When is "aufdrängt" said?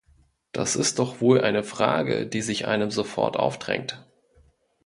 3.37-4.03